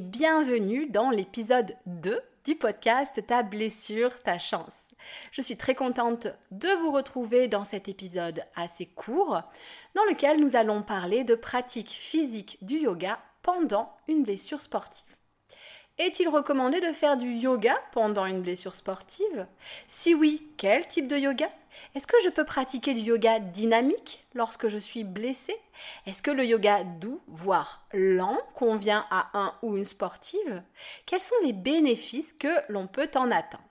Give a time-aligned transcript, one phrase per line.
[0.00, 4.76] bienvenue dans l'épisode 2 du podcast Ta blessure, ta chance.
[5.30, 9.42] Je suis très contente de vous retrouver dans cet épisode assez court
[9.94, 15.04] dans lequel nous allons parler de pratiques physiques du yoga pendant une blessure sportive.
[15.98, 19.46] Est-il recommandé de faire du yoga pendant une blessure sportive?
[19.86, 21.50] Si oui, quel type de yoga?
[21.94, 25.56] Est-ce que je peux pratiquer du yoga dynamique lorsque je suis blessée?
[26.04, 30.62] Est-ce que le yoga doux, voire lent, convient à un ou une sportive?
[31.06, 33.62] Quels sont les bénéfices que l'on peut en attendre?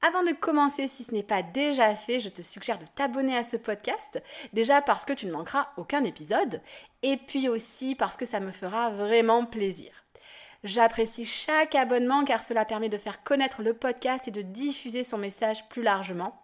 [0.00, 3.44] Avant de commencer, si ce n'est pas déjà fait, je te suggère de t'abonner à
[3.44, 4.22] ce podcast.
[4.54, 6.62] Déjà parce que tu ne manqueras aucun épisode.
[7.02, 9.99] Et puis aussi parce que ça me fera vraiment plaisir.
[10.62, 15.16] J'apprécie chaque abonnement car cela permet de faire connaître le podcast et de diffuser son
[15.16, 16.38] message plus largement.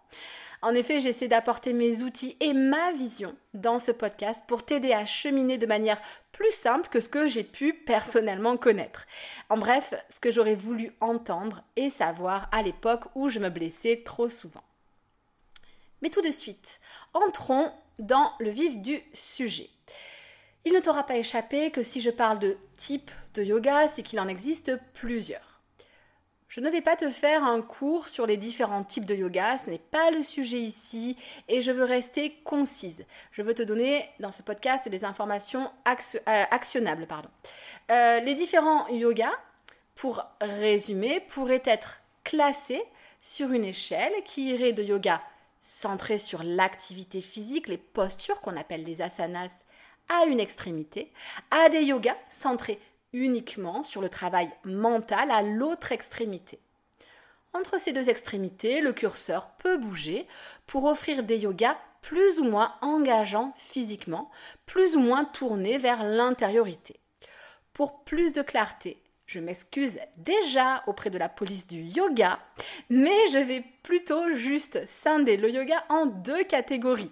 [0.63, 5.05] En effet, j'essaie d'apporter mes outils et ma vision dans ce podcast pour t'aider à
[5.05, 6.01] cheminer de manière
[6.31, 9.05] plus simple que ce que j'ai pu personnellement connaître.
[9.49, 14.01] En bref, ce que j'aurais voulu entendre et savoir à l'époque où je me blessais
[14.03, 14.63] trop souvent.
[16.01, 16.79] Mais tout de suite,
[17.13, 19.69] entrons dans le vif du sujet.
[20.65, 24.19] Il ne t'aura pas échappé que si je parle de type de yoga, c'est qu'il
[24.19, 25.61] en existe plusieurs.
[26.47, 29.69] Je ne vais pas te faire un cours sur les différents types de yoga, ce
[29.69, 31.17] n'est pas le sujet ici
[31.47, 33.05] et je veux rester concise.
[33.31, 37.05] Je veux te donner dans ce podcast des informations euh, actionnables.
[37.05, 37.29] Pardon.
[37.91, 39.33] Euh, les différents yogas,
[39.93, 42.83] pour résumer, pourraient être classés
[43.19, 45.21] sur une échelle qui irait de yoga
[45.59, 49.53] centré sur l'activité physique, les postures qu'on appelle les asanas
[50.09, 51.11] à une extrémité,
[51.51, 52.79] à des yogas centrés
[53.17, 56.59] uniquement sur le travail mental à l'autre extrémité.
[57.53, 60.27] Entre ces deux extrémités, le curseur peut bouger
[60.67, 64.29] pour offrir des yogas plus ou moins engageants physiquement,
[64.65, 66.99] plus ou moins tournés vers l'intériorité.
[67.73, 72.39] Pour plus de clarté, je m'excuse déjà auprès de la police du yoga,
[72.89, 77.11] mais je vais plutôt juste scinder le yoga en deux catégories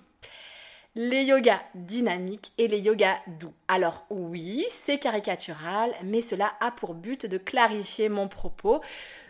[0.96, 3.54] les yogas dynamiques et les yogas doux.
[3.68, 8.82] Alors oui, c'est caricatural, mais cela a pour but de clarifier mon propos.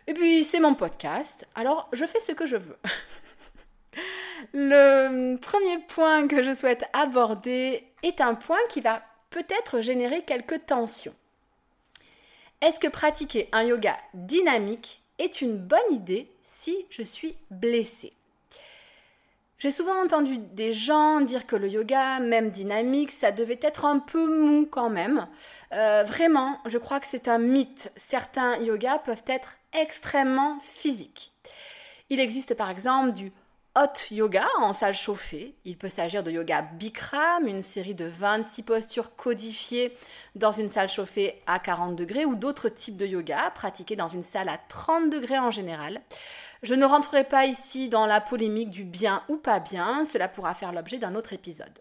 [0.07, 2.77] Et puis c'est mon podcast, alors je fais ce que je veux.
[4.53, 9.01] Le premier point que je souhaite aborder est un point qui va
[9.31, 11.15] peut-être générer quelques tensions.
[12.61, 18.13] Est-ce que pratiquer un yoga dynamique est une bonne idée si je suis blessée?
[19.57, 23.99] J'ai souvent entendu des gens dire que le yoga, même dynamique, ça devait être un
[23.99, 25.27] peu mou quand même.
[25.73, 27.91] Euh, vraiment, je crois que c'est un mythe.
[27.95, 31.33] Certains yogas peuvent être extrêmement physiques.
[32.09, 33.31] Il existe par exemple du
[33.77, 35.55] hot yoga en salle chauffée.
[35.65, 39.95] Il peut s'agir de yoga Bikram, une série de 26 postures codifiées
[40.35, 44.23] dans une salle chauffée à 40 degrés ou d'autres types de yoga pratiqués dans une
[44.23, 46.01] salle à 30 degrés en général.
[46.65, 50.55] Je ne rentrerai pas ici dans la polémique du bien ou pas bien, cela pourra
[50.55, 51.79] faire l'objet d'un autre épisode.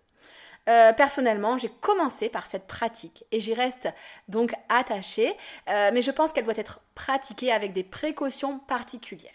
[0.68, 3.88] Euh, personnellement, j'ai commencé par cette pratique et j'y reste
[4.28, 5.34] donc attachée,
[5.70, 9.32] euh, mais je pense qu'elle doit être pratiquée avec des précautions particulières.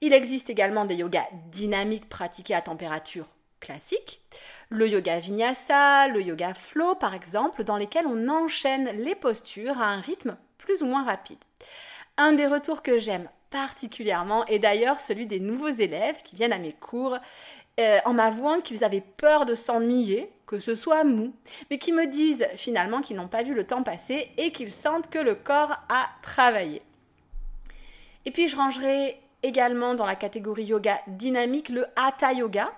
[0.00, 3.28] Il existe également des yogas dynamiques pratiqués à température
[3.60, 4.22] classique,
[4.70, 9.86] le yoga vinyasa, le yoga flow par exemple, dans lesquels on enchaîne les postures à
[9.86, 11.38] un rythme plus ou moins rapide.
[12.16, 16.58] Un des retours que j'aime particulièrement, et d'ailleurs celui des nouveaux élèves qui viennent à
[16.58, 17.18] mes cours
[17.78, 21.32] euh, en m'avouant qu'ils avaient peur de s'ennuyer, que ce soit mou,
[21.70, 25.08] mais qui me disent finalement qu'ils n'ont pas vu le temps passer et qu'ils sentent
[25.08, 26.82] que le corps a travaillé.
[28.24, 32.72] Et puis je rangerai également dans la catégorie yoga dynamique le hatha yoga.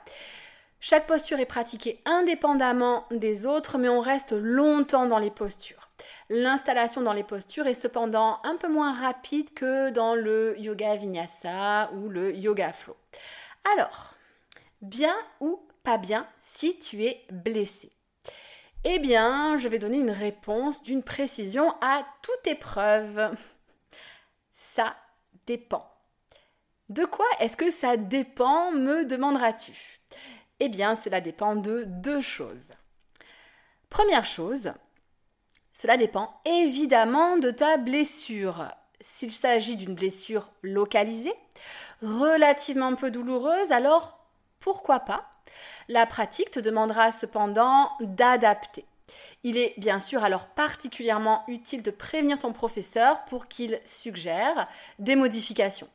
[0.81, 5.89] Chaque posture est pratiquée indépendamment des autres, mais on reste longtemps dans les postures.
[6.31, 11.91] L'installation dans les postures est cependant un peu moins rapide que dans le yoga vinyasa
[11.93, 12.97] ou le yoga flow.
[13.77, 14.15] Alors,
[14.81, 17.93] bien ou pas bien si tu es blessé?
[18.85, 23.35] Eh bien, je vais donner une réponse d'une précision à toute épreuve.
[24.53, 24.95] Ça
[25.47, 25.91] dépend.
[26.91, 30.01] De quoi est-ce que ça dépend, me demanderas-tu?
[30.61, 32.73] Eh bien, cela dépend de deux choses.
[33.89, 34.73] Première chose,
[35.75, 38.65] cela dépend évidemment de ta blessure.
[39.01, 41.35] S'il s'agit d'une blessure localisée,
[42.01, 44.19] relativement peu douloureuse, alors
[44.61, 45.29] pourquoi pas?
[45.89, 48.85] La pratique te demandera cependant d'adapter.
[49.43, 54.69] Il est bien sûr alors particulièrement utile de prévenir ton professeur pour qu'il suggère
[55.01, 55.89] des modifications.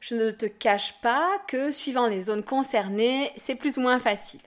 [0.00, 4.40] Je ne te cache pas que suivant les zones concernées, c'est plus ou moins facile.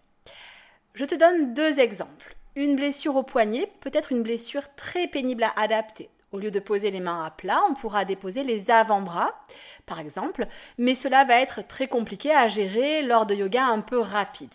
[0.94, 2.36] Je te donne deux exemples.
[2.56, 6.12] Une blessure au poignet peut être une blessure très pénible à adapter.
[6.32, 9.34] Au lieu de poser les mains à plat, on pourra déposer les avant-bras,
[9.88, 10.48] par exemple,
[10.78, 14.54] mais cela va être très compliqué à gérer lors de yoga un peu rapide.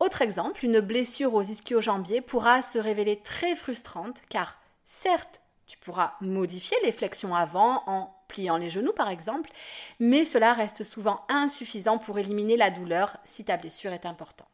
[0.00, 6.14] Autre exemple, une blessure aux ischio-jambiers pourra se révéler très frustrante car certes, tu pourras
[6.20, 9.50] modifier les flexions avant en pliant les genoux par exemple,
[10.00, 14.49] mais cela reste souvent insuffisant pour éliminer la douleur si ta blessure est importante.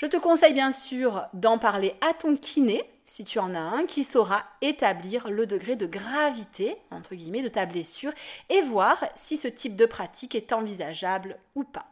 [0.00, 3.84] Je te conseille bien sûr d'en parler à ton kiné, si tu en as un,
[3.84, 8.12] qui saura établir le degré de gravité, de ta blessure
[8.48, 11.84] et voir si ce type de pratique est envisageable ou pas.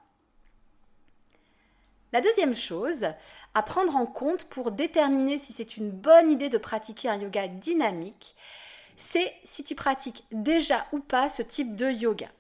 [2.15, 3.05] La deuxième chose
[3.53, 7.47] à prendre en compte pour déterminer si c'est une bonne idée de pratiquer un yoga
[7.47, 8.35] dynamique,
[8.97, 12.31] c'est si tu pratiques déjà ou pas ce type de yoga.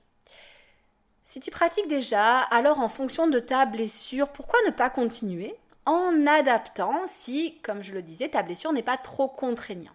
[1.28, 5.54] Si tu pratiques déjà, alors en fonction de ta blessure, pourquoi ne pas continuer
[5.84, 9.94] en adaptant si, comme je le disais, ta blessure n'est pas trop contraignante?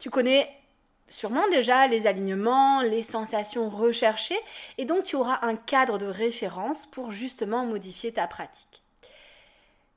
[0.00, 0.50] Tu connais
[1.08, 4.40] sûrement déjà les alignements, les sensations recherchées,
[4.78, 8.82] et donc tu auras un cadre de référence pour justement modifier ta pratique.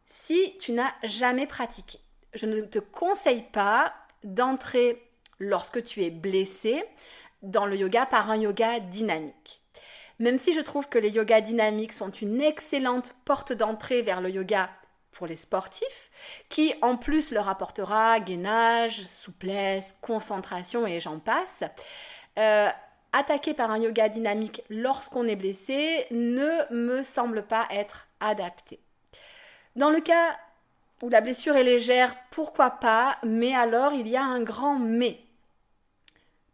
[0.06, 1.98] Si tu n'as jamais pratiqué,
[2.36, 5.04] je ne te conseille pas d'entrer
[5.40, 6.86] lorsque tu es blessé
[7.42, 9.59] dans le yoga par un yoga dynamique.
[10.20, 14.30] Même si je trouve que les yogas dynamiques sont une excellente porte d'entrée vers le
[14.30, 14.70] yoga
[15.12, 16.12] pour les sportifs,
[16.50, 21.64] qui en plus leur apportera gainage, souplesse, concentration et j'en passe.
[22.38, 22.70] Euh,
[23.14, 28.80] attaquer par un yoga dynamique lorsqu'on est blessé ne me semble pas être adapté.
[29.76, 30.38] Dans le cas
[31.02, 35.20] où la blessure est légère, pourquoi pas, mais alors il y a un grand mais.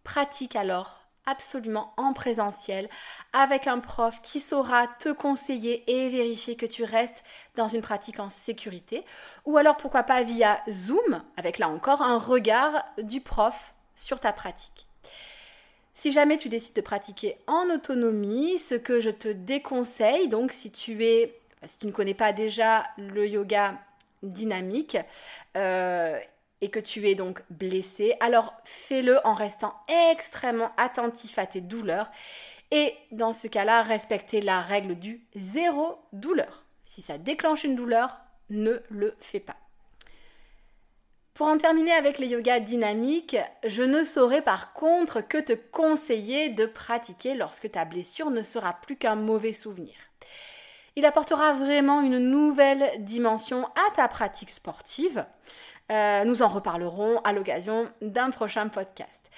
[0.04, 2.90] Pratique alors absolument en présentiel
[3.34, 7.24] avec un prof qui saura te conseiller et vérifier que tu restes
[7.56, 9.04] dans une pratique en sécurité
[9.46, 14.34] ou alors pourquoi pas via Zoom avec là encore un regard du prof sur ta
[14.34, 14.88] pratique.
[15.94, 20.70] Si jamais tu décides de pratiquer en autonomie, ce que je te déconseille, donc si
[20.70, 23.80] tu es, si tu ne connais pas déjà le yoga
[24.22, 24.98] dynamique,
[25.56, 26.20] euh,
[26.62, 29.74] et que tu es donc blessé, alors fais-le en restant
[30.12, 32.10] extrêmement attentif à tes douleurs
[32.72, 36.66] et dans ce cas-là, respecter la règle du zéro douleur.
[36.84, 38.18] Si ça déclenche une douleur,
[38.50, 39.58] ne le fais pas.
[41.34, 43.36] Pour en terminer avec les yogas dynamiques,
[43.66, 48.74] je ne saurais par contre que te conseiller de pratiquer lorsque ta blessure ne sera
[48.74, 49.94] plus qu'un mauvais souvenir.
[50.98, 55.26] Il apportera vraiment une nouvelle dimension à ta pratique sportive.
[55.92, 59.30] Euh, nous en reparlerons à l'occasion d'un prochain podcast.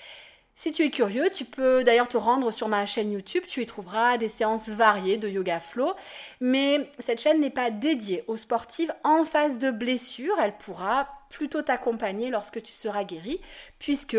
[0.54, 3.66] Si tu es curieux, tu peux d'ailleurs te rendre sur ma chaîne YouTube, tu y
[3.66, 5.94] trouveras des séances variées de yoga flow,
[6.42, 11.62] mais cette chaîne n'est pas dédiée aux sportives en phase de blessure, elle pourra plutôt
[11.62, 13.40] t'accompagner lorsque tu seras guéri,
[13.78, 14.18] puisque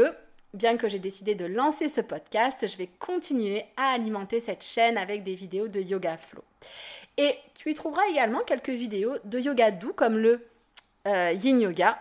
[0.55, 4.97] bien que j'ai décidé de lancer ce podcast, je vais continuer à alimenter cette chaîne
[4.97, 6.45] avec des vidéos de yoga flow.
[7.19, 10.49] Et tu y trouveras également quelques vidéos de yoga doux comme le
[11.07, 11.99] euh, yin yoga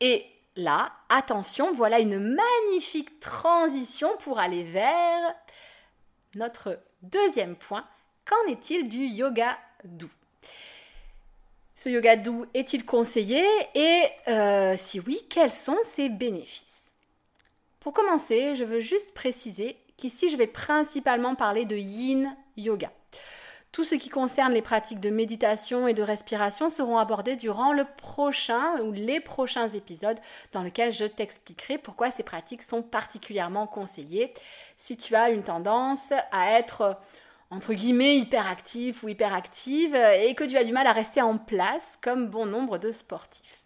[0.00, 0.26] et
[0.56, 5.34] là, attention, voilà une magnifique transition pour aller vers
[6.34, 7.86] notre deuxième point.
[8.26, 10.10] Qu'en est-il du yoga doux?
[11.74, 13.42] Ce yoga doux est-il conseillé?
[13.74, 16.82] Et euh, si oui, quels sont ses bénéfices?
[17.80, 22.90] Pour commencer, je veux juste préciser qu'ici je vais principalement parler de yin yoga.
[23.74, 27.84] Tout ce qui concerne les pratiques de méditation et de respiration seront abordés durant le
[27.96, 30.20] prochain ou les prochains épisodes
[30.52, 34.32] dans lesquels je t'expliquerai pourquoi ces pratiques sont particulièrement conseillées
[34.76, 36.96] si tu as une tendance à être
[37.50, 41.98] entre guillemets hyperactif ou hyperactive et que tu as du mal à rester en place
[42.00, 43.64] comme bon nombre de sportifs.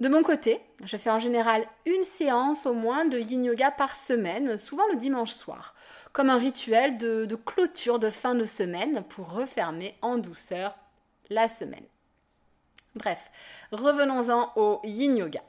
[0.00, 3.94] De mon côté, je fais en général une séance au moins de yin yoga par
[3.94, 5.72] semaine, souvent le dimanche soir,
[6.14, 10.74] comme un rituel de, clôture de fin de semaine pour refermer en douceur
[11.28, 11.84] la semaine.
[12.94, 13.32] Bref,
[13.72, 15.42] revenons-en au yin yoga.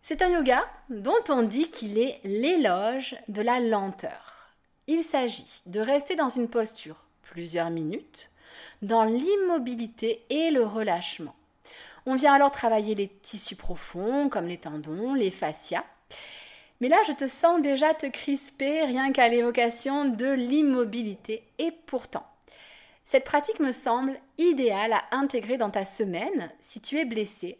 [0.00, 4.54] C'est un yoga dont on dit qu'il est l'éloge de la lenteur.
[4.86, 8.30] Il s'agit de rester dans une posture plusieurs minutes,
[8.80, 11.36] dans l'immobilité et le relâchement.
[12.06, 15.84] On vient alors travailler les tissus profonds comme les tendons, les fascias.
[16.80, 21.42] Mais là, je te sens déjà te crisper rien qu'à l'évocation de l'immobilité.
[21.58, 22.26] Et pourtant,
[23.04, 27.58] cette pratique me semble idéale à intégrer dans ta semaine si tu es blessé,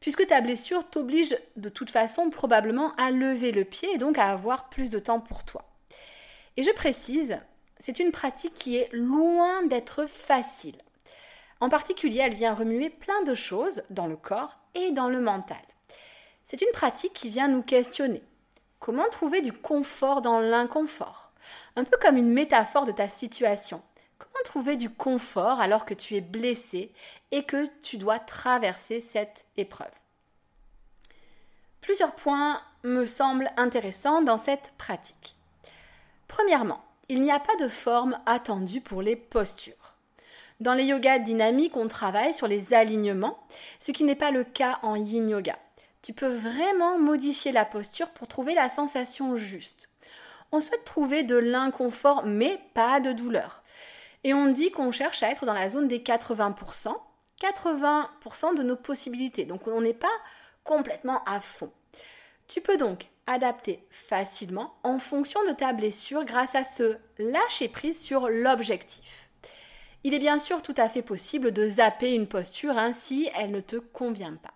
[0.00, 4.30] puisque ta blessure t'oblige de toute façon probablement à lever le pied et donc à
[4.30, 5.64] avoir plus de temps pour toi.
[6.56, 7.38] Et je précise,
[7.78, 10.76] c'est une pratique qui est loin d'être facile.
[11.60, 15.56] En particulier, elle vient remuer plein de choses dans le corps et dans le mental.
[16.44, 18.22] C'est une pratique qui vient nous questionner.
[18.86, 21.32] Comment trouver du confort dans l'inconfort?
[21.74, 23.82] Un peu comme une métaphore de ta situation.
[24.16, 26.92] Comment trouver du confort alors que tu es blessé
[27.32, 29.90] et que tu dois traverser cette épreuve?
[31.80, 35.34] Plusieurs points me semblent intéressants dans cette pratique.
[36.28, 39.96] Premièrement, il n'y a pas de forme attendue pour les postures.
[40.60, 43.36] Dans les yogas dynamiques, on travaille sur les alignements,
[43.80, 45.58] ce qui n'est pas le cas en yin yoga.
[46.06, 49.88] Tu peux vraiment modifier la posture pour trouver la sensation juste.
[50.52, 53.64] On souhaite trouver de l'inconfort, mais pas de douleur.
[54.22, 56.94] Et on dit qu'on cherche à être dans la zone des 80%,
[57.42, 59.46] 80% de nos possibilités.
[59.46, 60.06] Donc on n'est pas
[60.62, 61.72] complètement à fond.
[62.46, 68.00] Tu peux donc adapter facilement en fonction de ta blessure grâce à ce lâcher prise
[68.00, 69.28] sur l'objectif.
[70.04, 73.58] Il est bien sûr tout à fait possible de zapper une posture ainsi elle ne
[73.58, 74.55] te convient pas.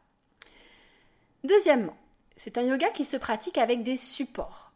[1.45, 1.97] Deuxièmement,
[2.37, 4.73] c'est un yoga qui se pratique avec des supports,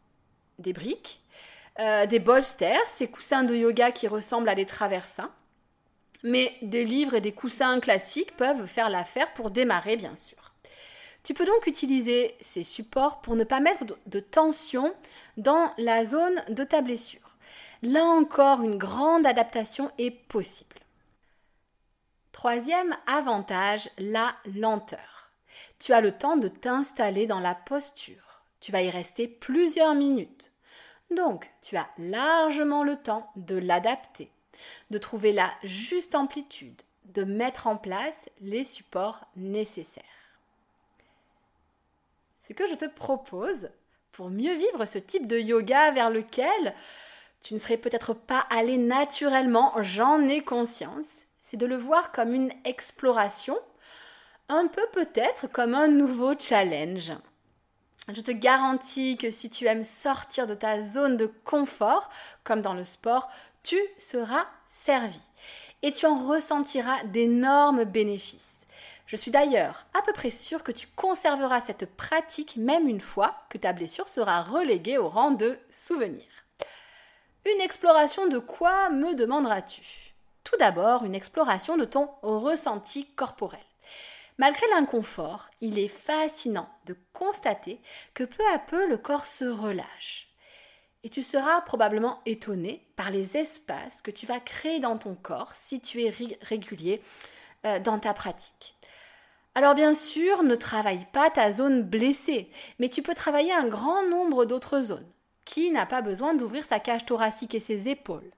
[0.59, 1.21] des briques,
[1.79, 5.29] euh, des bolsters, ces coussins de yoga qui ressemblent à des traversins,
[6.23, 10.53] mais des livres et des coussins classiques peuvent faire l'affaire pour démarrer bien sûr.
[11.23, 14.93] Tu peux donc utiliser ces supports pour ne pas mettre de tension
[15.37, 17.35] dans la zone de ta blessure.
[17.81, 20.75] Là encore, une grande adaptation est possible.
[22.31, 25.24] Troisième avantage, la lenteur.
[25.79, 28.43] Tu as le temps de t'installer dans la posture.
[28.59, 30.51] Tu vas y rester plusieurs minutes.
[31.11, 34.31] Donc, tu as largement le temps de l'adapter,
[34.89, 40.03] de trouver la juste amplitude, de mettre en place les supports nécessaires.
[42.41, 43.69] Ce que je te propose
[44.11, 46.73] pour mieux vivre ce type de yoga vers lequel
[47.41, 51.25] tu ne serais peut-être pas allé naturellement, j'en ai conscience.
[51.41, 53.57] C'est de le voir comme une exploration,
[54.49, 57.13] un peu peut-être comme un nouveau challenge.
[58.13, 62.09] Je te garantis que si tu aimes sortir de ta zone de confort,
[62.43, 63.29] comme dans le sport,
[63.63, 65.19] tu seras servi
[65.81, 68.61] et tu en ressentiras d'énormes bénéfices.
[69.07, 73.35] Je suis d'ailleurs à peu près sûre que tu conserveras cette pratique même une fois
[73.49, 76.25] que ta blessure sera reléguée au rang de souvenir.
[77.45, 79.83] Une exploration de quoi me demanderas-tu?
[80.43, 83.59] Tout d'abord, une exploration de ton ressenti corporel.
[84.37, 87.79] Malgré l'inconfort, il est fascinant de constater
[88.13, 90.29] que peu à peu le corps se relâche.
[91.03, 95.53] Et tu seras probablement étonné par les espaces que tu vas créer dans ton corps
[95.53, 97.01] si tu es régulier
[97.65, 98.75] euh, dans ta pratique.
[99.53, 102.49] Alors bien sûr, ne travaille pas ta zone blessée,
[102.79, 105.09] mais tu peux travailler un grand nombre d'autres zones.
[105.45, 108.31] Qui n'a pas besoin d'ouvrir sa cage thoracique et ses épaules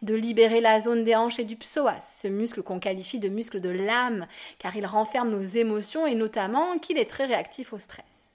[0.00, 3.60] De libérer la zone des hanches et du psoas, ce muscle qu'on qualifie de muscle
[3.60, 4.26] de l'âme,
[4.58, 8.32] car il renferme nos émotions et notamment qu'il est très réactif au stress.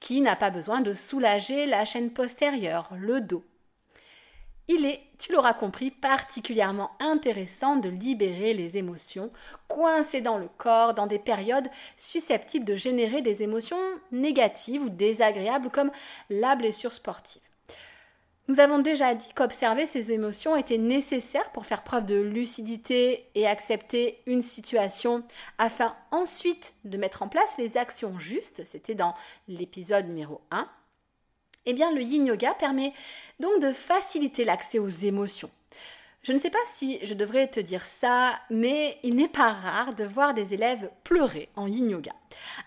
[0.00, 3.44] Qui n'a pas besoin de soulager la chaîne postérieure, le dos
[4.70, 9.32] il est, tu l'auras compris, particulièrement intéressant de libérer les émotions
[9.66, 13.78] coincées dans le corps dans des périodes susceptibles de générer des émotions
[14.12, 15.90] négatives ou désagréables comme
[16.28, 17.47] la blessure sportive.
[18.48, 23.46] Nous avons déjà dit qu'observer ces émotions était nécessaire pour faire preuve de lucidité et
[23.46, 25.22] accepter une situation
[25.58, 28.62] afin ensuite de mettre en place les actions justes.
[28.64, 29.12] C'était dans
[29.48, 30.66] l'épisode numéro 1.
[31.66, 32.94] Eh bien, le yin yoga permet
[33.38, 35.50] donc de faciliter l'accès aux émotions.
[36.28, 39.94] Je ne sais pas si je devrais te dire ça, mais il n'est pas rare
[39.94, 42.12] de voir des élèves pleurer en yin yoga.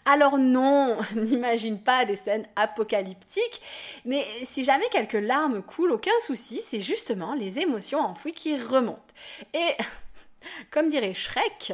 [0.03, 3.61] Alors non, n'imagine pas des scènes apocalyptiques,
[4.03, 9.13] mais si jamais quelques larmes coulent, aucun souci, c'est justement les émotions enfouies qui remontent.
[9.53, 9.77] Et
[10.71, 11.73] comme dirait Shrek,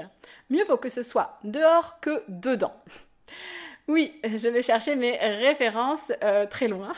[0.50, 2.76] mieux vaut que ce soit dehors que dedans.
[3.88, 6.92] Oui, je vais chercher mes références euh, très loin.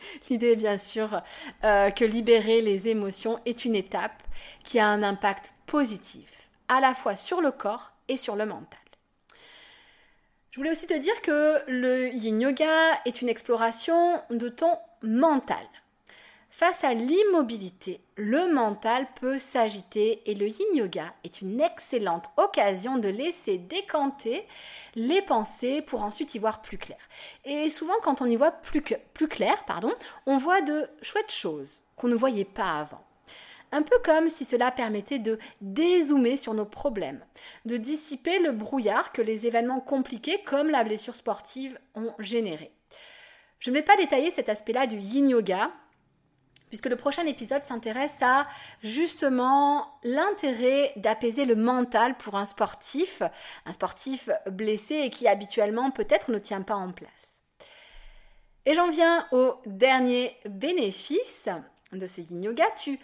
[0.30, 1.22] L'idée bien sûr
[1.64, 4.22] euh, que libérer les émotions est une étape
[4.64, 8.78] qui a un impact positif, à la fois sur le corps et sur le mental.
[10.50, 15.64] Je voulais aussi te dire que le yin yoga est une exploration de ton mental.
[16.52, 22.98] Face à l'immobilité, le mental peut s'agiter et le yin yoga est une excellente occasion
[22.98, 24.44] de laisser décanter
[24.96, 26.98] les pensées pour ensuite y voir plus clair.
[27.44, 29.94] Et souvent quand on y voit plus, clair, pardon,
[30.26, 33.04] on voit de chouettes choses qu'on ne voyait pas avant.
[33.70, 37.24] Un peu comme si cela permettait de dézoomer sur nos problèmes,
[37.64, 42.72] de dissiper le brouillard que les événements compliqués comme la blessure sportive ont généré.
[43.60, 45.70] Je ne vais pas détailler cet aspect-là du yin yoga,
[46.70, 48.46] puisque le prochain épisode s'intéresse à
[48.82, 53.22] justement l'intérêt d'apaiser le mental pour un sportif,
[53.66, 57.42] un sportif blessé et qui habituellement peut-être ne tient pas en place.
[58.64, 61.48] Et j'en viens au dernier bénéfice
[61.92, 62.64] de ce yin yoga.
[62.82, 62.98] Tu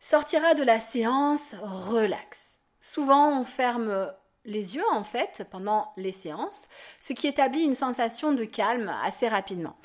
[0.00, 2.58] sortiras de la séance relax.
[2.80, 4.12] Souvent, on ferme
[4.44, 6.68] les yeux en fait pendant les séances,
[7.00, 9.76] ce qui établit une sensation de calme assez rapidement.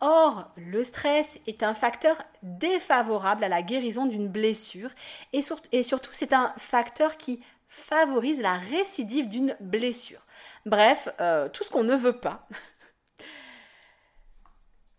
[0.00, 4.90] Or, le stress est un facteur défavorable à la guérison d'une blessure
[5.32, 10.20] et, surtout c'est un facteur qui favorise la récidive d'une blessure.
[10.66, 12.46] Bref, euh, tout ce qu'on ne veut pas.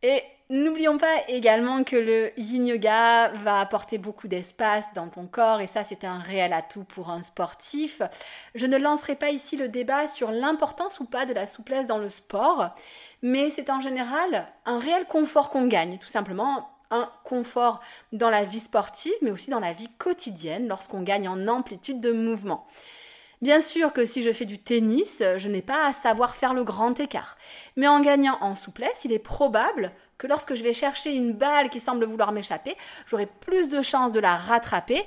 [0.02, 5.62] Et N'oublions pas également que le yin yoga va apporter beaucoup d'espace dans ton corps
[5.62, 8.02] et ça c'est un réel atout pour un sportif.
[8.56, 12.00] Je ne lancerai pas ici le débat sur l'importance ou pas de la souplesse dans
[12.00, 12.70] le sport,
[13.22, 17.80] mais c'est en général un réel confort qu'on gagne, tout simplement un confort
[18.12, 22.12] dans la vie sportive mais aussi dans la vie quotidienne lorsqu'on gagne en amplitude de
[22.12, 22.66] mouvement.
[23.42, 26.66] Bien sûr que si je fais du tennis, je n'ai pas à savoir faire le
[26.66, 27.38] grand écart.
[27.78, 31.70] Mais en gagnant en souplesse, il est probable que lorsque je vais chercher une balle
[31.70, 32.76] qui semble vouloir m'échapper,
[33.08, 35.02] j'aurai plus de chances de la rattraper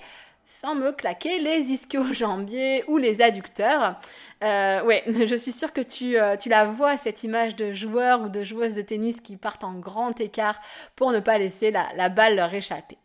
[0.46, 3.98] sans me claquer les ischio-jambiers ou les adducteurs.
[4.42, 8.22] Euh, ouais, je suis sûre que tu, euh, tu la vois, cette image de joueurs
[8.22, 10.58] ou de joueuses de tennis qui partent en grand écart
[10.96, 12.96] pour ne pas laisser la, la balle leur échapper.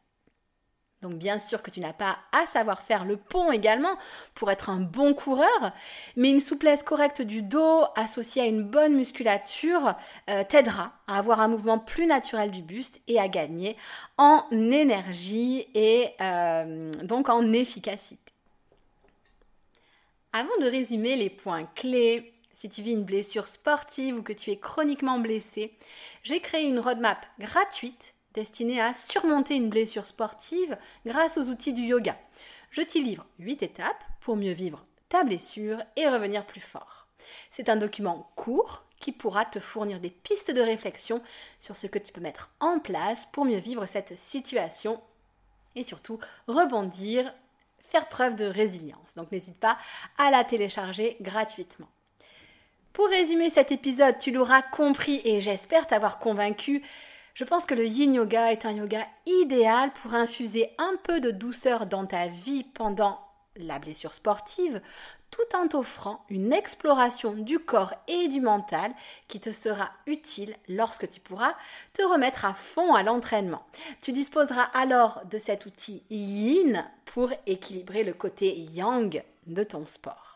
[1.04, 3.96] Donc bien sûr que tu n'as pas à savoir faire le pont également
[4.34, 5.72] pour être un bon coureur,
[6.16, 9.94] mais une souplesse correcte du dos associée à une bonne musculature
[10.30, 13.78] euh, t'aidera à avoir un mouvement plus naturel du buste et à gagner
[14.18, 18.34] en énergie et euh, donc en efficacité.
[20.34, 24.50] Avant de résumer les points clés, si tu vis une blessure sportive ou que tu
[24.50, 25.78] es chroniquement blessé,
[26.24, 31.82] j'ai créé une roadmap gratuite destinée à surmonter une blessure sportive grâce aux outils du
[31.82, 32.16] yoga.
[32.70, 37.08] Je t'y livre 8 étapes pour mieux vivre ta blessure et revenir plus fort.
[37.50, 41.24] C'est un document court qui pourra te fournir des pistes de réflexion
[41.60, 45.02] sur ce que tu peux mettre en place pour mieux vivre cette situation
[45.76, 47.34] et surtout rebondir,
[47.80, 49.16] faire preuve de résilience.
[49.16, 49.80] Donc n'hésite pas
[50.20, 51.90] à la télécharger gratuitement.
[52.94, 56.84] Pour résumer cet épisode, tu l'auras compris et j'espère t'avoir convaincu
[57.38, 61.30] je pense que le yin yoga est un yoga idéal pour infuser un peu de
[61.30, 63.20] douceur dans ta vie pendant
[63.58, 64.82] la blessure sportive,
[65.30, 68.92] tout en t'offrant une exploration du corps et du mental
[69.28, 71.54] qui te sera utile lorsque tu pourras
[71.94, 73.68] te remettre à fond à l'entraînement.
[74.02, 80.27] Tu disposeras alors de cet outil yin pour équilibrer le côté yang de ton sport.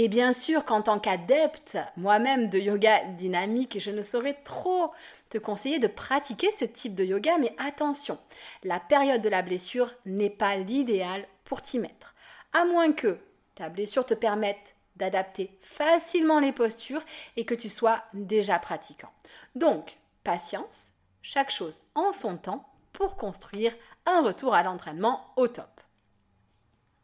[0.00, 4.92] Et bien sûr qu'en tant qu'adepte moi-même de yoga dynamique, je ne saurais trop
[5.28, 8.16] te conseiller de pratiquer ce type de yoga, mais attention,
[8.62, 12.14] la période de la blessure n'est pas l'idéal pour t'y mettre.
[12.52, 13.18] À moins que
[13.56, 17.02] ta blessure te permette d'adapter facilement les postures
[17.36, 19.10] et que tu sois déjà pratiquant.
[19.56, 23.74] Donc, patience, chaque chose en son temps pour construire
[24.06, 25.77] un retour à l'entraînement au top.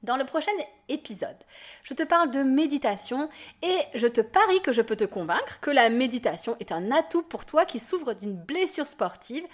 [0.04, 0.52] Dans le prochain
[0.90, 1.38] épisode,
[1.82, 3.30] je te parle de méditation
[3.62, 7.22] et je te parie que je peux te convaincre que la méditation est un atout
[7.22, 9.46] pour toi qui souffre d'une blessure sportive,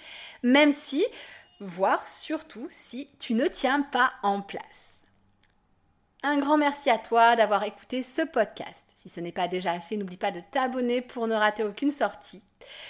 [0.43, 1.05] même si,
[1.61, 5.05] voire surtout si tu ne tiens pas en place.
[6.21, 8.90] Un grand merci à toi d'avoir écouté ce podcast.
[9.01, 12.43] Si ce n'est pas déjà fait, n'oublie pas de t'abonner pour ne rater aucune sortie.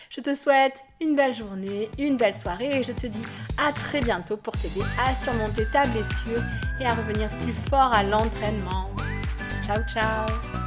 [0.09, 3.21] Je te souhaite une belle journée, une belle soirée et je te dis
[3.57, 6.43] à très bientôt pour t'aider à surmonter ta blessure
[6.81, 8.91] et à revenir plus fort à l'entraînement.
[9.65, 10.60] Ciao ciao